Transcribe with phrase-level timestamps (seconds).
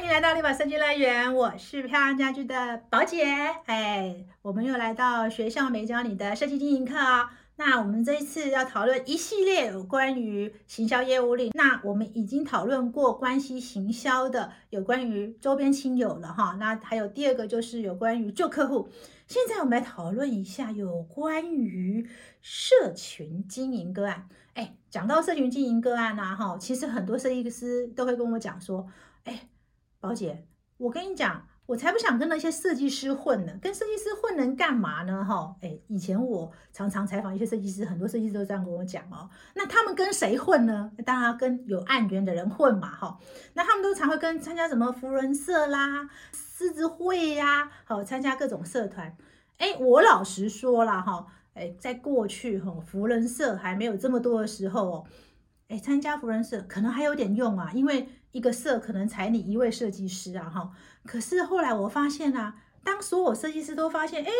[0.00, 3.22] 欢迎来到立宝设计乐园，我是漂亮家居的宝姐。
[3.66, 7.28] 哎，我们又来到学校没教你的设计经营课哦。
[7.56, 11.50] 那我们这一次要讨论一系列有关于行销业务力。
[11.52, 16.56] 那我们已经讨论过关系行销的，有关于周边亲友了哈。
[16.58, 18.88] 那还有第二个就是有关于旧客户。
[19.26, 22.08] 现在我们来讨论一下有关于
[22.40, 24.26] 社群经营个案。
[24.54, 28.88] 哎，讲到社群经营个案呐，哈，其实很多设计师都会跟我讲说，
[29.24, 29.46] 哎，
[30.00, 30.46] 宝姐，
[30.78, 31.46] 我跟你讲。
[31.66, 35.24] 我才不想跟那些设计师混呢，跟设计师混能干嘛呢？
[35.24, 39.30] 哈，哎，以前我常常采访一些设计师，很多设计师都这样跟我讲哦。
[39.54, 40.90] 那他们跟谁混呢？
[41.06, 43.16] 当然跟有案源的人混嘛，哈。
[43.54, 49.16] 那他们都常会跟参加什么福人社啦、狮子会呀，好，参加各种社团。
[49.58, 51.24] 哎，我老实说了哈，
[51.54, 55.04] 哎，在过去哈，福人社还没有这么多的时候哦，
[55.70, 58.08] 哎，参加福人社可能还有点用啊，因为。
[58.32, 60.70] 一个社可能才你一位设计师啊，哈！
[61.04, 64.30] 可是后来我发现啊，当所有设计师都发现，哎，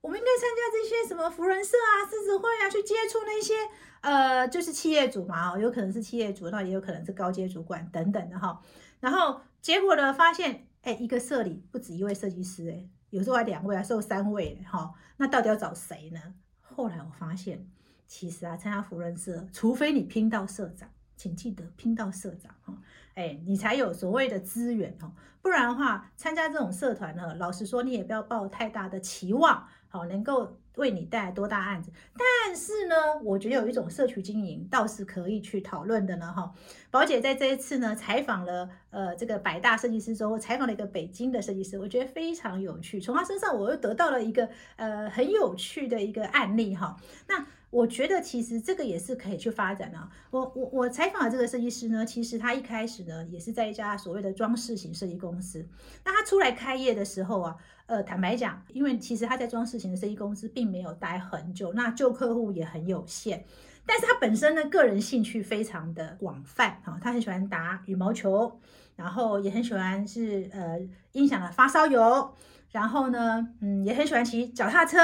[0.00, 3.54] 我们应该参加这些什么福人社啊、狮子会啊，去接触那些
[4.00, 8.60] 呃，就是企业主嘛，哦，有可能是企业主，那也有可能是高阶主管等等的哈。
[8.98, 14.92] 然后结果呢，发现，哎，一个社里不止一位设计师，哎，有时候还两位啊，甚至三位，哈。
[15.18, 16.20] 那到底要找谁呢？
[16.62, 17.64] 后来我发现，
[18.10, 20.88] 其实啊，参加福人社，除非你拼到社长。
[21.16, 22.74] 请记得拼到社长哈，
[23.14, 31.92] 哎，你才有所谓的资源哦，不然的话，参加这种社团呢，老实说，你也不要抱太大的期望，好，能够为你带来多大案子。
[32.16, 36.54] 但是呢，我觉得有一种社区经营倒是可以去讨论的呢，哈。
[36.90, 46.96] 宝姐在这一次呢，采访了呃这个百大设计师之后，采访了一个北京的设计师，我觉得非常有趣，从他身上我又得到了一个呃很有趣的一个案例哈。
[47.28, 50.08] 那我觉得其实这个也是可以去发展的。
[50.30, 55.64] 我我我采访的这个设计师呢，其实他一开始呢也是在一家所谓的装饰型设计公司。
[56.04, 63.44] 那他出来开业的时候啊，呃，坦白讲，因为其实他在装饰型的设计公司并没有待很久，那旧客户也很有限。
[63.86, 68.60] 但是他本身呢，个人兴趣非常的广泛哈，他很喜欢打羽毛球，
[68.96, 70.78] 然后也很喜欢是呃
[71.12, 72.34] 音响的发烧友，
[72.72, 74.98] 然后呢，嗯，也很喜欢骑脚踏车。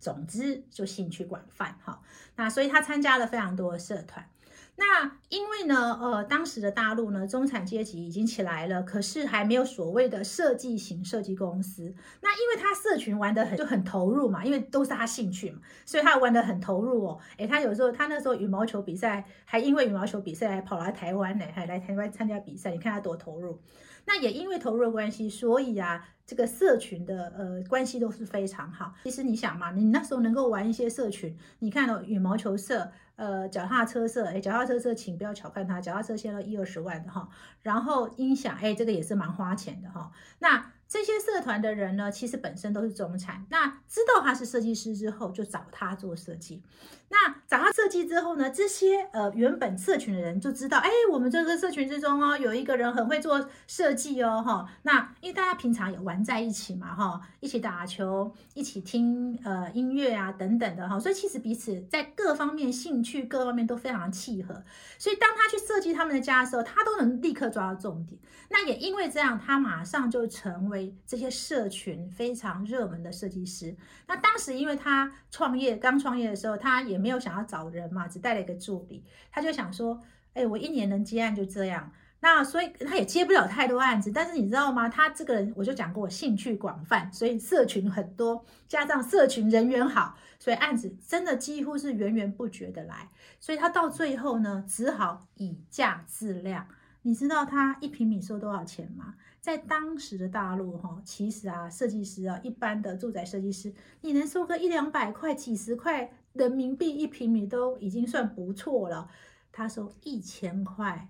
[0.00, 2.00] 总之就兴趣广泛哈，
[2.36, 4.28] 那所以他参加了非常多的社团。
[4.78, 11.94] 那因为呢，呃，当时的大陆呢，中产阶级已经起来了，可是还没有所谓的设计型设计公司。
[12.20, 17.18] 那因为他社群玩的很就很投入嘛，因为都是他兴趣嘛，所以他玩的很投入哦。
[17.38, 23.58] 诶，他有时候他那时候羽毛球比赛还因为羽毛球比赛还跑来台湾呢，还来台湾参加比赛，你看他多投入。
[24.04, 26.08] 那也因为投入的关系，所以啊。
[26.26, 28.92] 这个社群的呃关系都是非常好。
[29.04, 37.28] 其实你想嘛，你那时候能够玩一些社群，你看到羽毛球社、呃脚踏车社，哎，脚踏车社请不要小看它，脚踏车现在一二十万的哈。
[37.62, 40.12] 然后音响，哎，这个也是蛮花钱的哈。
[40.38, 46.62] 那这些社团的人呢，其实本身都是中产，那知道他是设计师之后，就找他做设计。
[47.08, 54.68] 那找他设计之后呢，这些呃原本社群的人就知道，哎，我们这个社群之中哦，有一个人很会做设计哦，哈。
[54.82, 64.64] 那因为大家平常也玩在一起嘛，哈，一起打球，一起听呃音乐啊等等的哈，所以其实彼此在各方面兴趣各方面都非常契合。
[64.98, 68.20] 所以当他去设计他们的家的时候，他都能立刻抓到重点。
[68.48, 70.75] 那也因为这样，他马上就成为
[71.06, 73.76] 这些社群非常热门的设计师。
[74.06, 80.00] 那当时因为他创业刚创业的时候，他也没有想要找人嘛，只带了一个助理，他就想说，
[80.34, 84.10] 哎，我一年能接案就这样，那所以他也接不了太多案子。
[84.10, 84.88] 但是你知道吗？
[84.88, 93.08] 他这个人我就讲过，兴趣广泛，所以社群很多，加上社群人缘好，所以案子真的几乎是源源不绝的来。
[93.38, 96.66] 所以他到最后呢，只好以价质量。
[97.06, 99.14] 你知道他一平米收多少钱吗？
[99.40, 109.08] 在当时的大陆，哈，其实啊，设计师啊，一般的住宅设计师，你能收个一两百块、几十块人民币一平米都已经算不错了。
[109.52, 111.08] 他收一千块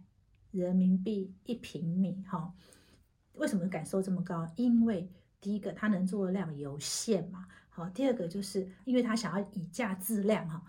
[0.50, 2.52] 人民币一平米，哈，
[3.32, 4.46] 为什么敢收这么高？
[4.56, 5.10] 因为
[5.40, 10.62] 第一个他能做的量有限嘛，好，第二个就是因为他想要以价质量，哈。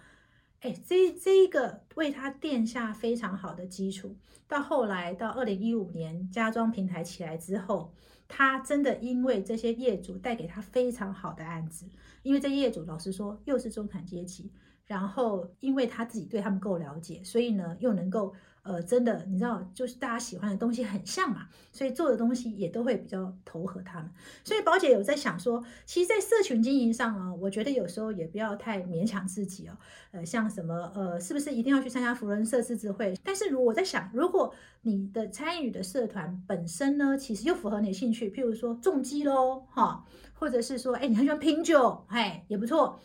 [0.62, 4.16] 哎，这这一个为他垫下非常好的基础。
[4.48, 7.94] 到后来，到二零一五年家装平台起来之后，
[8.28, 11.86] 他真的因为这些业主带给他非常好的案子。
[12.24, 14.52] 因为这业主老实说，又是中产阶级，
[14.86, 18.34] 然后因为他自己对他们够了解，所以呢又能够。
[18.68, 24.12] 呃，真的，你知道，就是大家喜欢的东西很像嘛，所以做的东西也都会比较投合他们。
[24.44, 29.78] 所以宝姐有在想说，其实，在社群经营上啊，我觉得有时候也不要太勉强自己哦。
[30.12, 33.18] 呃，像什么呃，是不是一定要去参加福人社自治会？
[33.24, 40.04] 但是如果我在想，如果你的参与的社团本身呢，其实又符合你的兴趣，譬如说重机喽，哈，
[40.34, 43.00] 或者是说，哎，你很喜欢品酒，哎，也不错。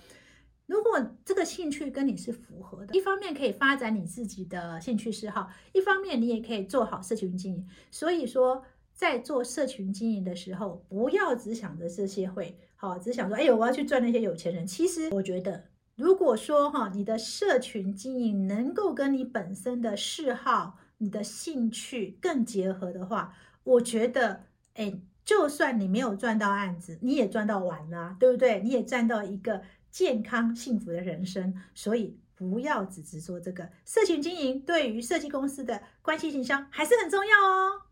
[0.73, 7.69] 如果这个兴趣跟你是符合的，一方面可以发展你自己的兴趣嗜好，一方面你也可以做好社群经营。
[7.91, 8.65] 所以说，
[8.95, 14.67] 在做社群经营的时候，不要只想着这些会好，只想说，哎呦，我要去赚那些有钱人。
[14.67, 15.65] 其实我觉得，
[15.95, 23.35] 如果说哈，你的社群经营能够跟你本身的嗜好、你的兴趣更结合的话，
[23.65, 28.61] 我觉得，哎，就算你没有赚到案子，你也赚到完了，对不对？
[28.61, 29.61] 你也赚到一个。
[29.93, 37.83] 健康幸福的人生，所以不要只只做这个社群经营，对于设计公司的关系形象还是很重要哦。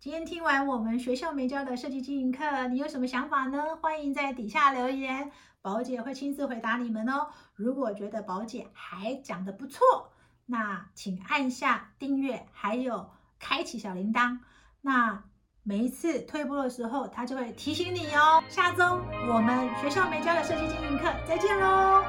[0.00, 3.76] 今天听完我们学校没教的设计经营课，你有什么想法呢？
[3.76, 5.30] 欢迎在底下留言，
[5.60, 7.28] 宝姐会亲自回答你们哦。
[7.54, 10.10] 如果觉得宝姐还讲的不错，
[10.46, 14.40] 那请按下订阅，还有开启小铃铛。
[14.80, 15.22] 那
[15.64, 18.42] 每一次退步的时候，他就会提醒你哦。
[18.48, 22.02] 下周我们学校没教的设计经营课，再见喽。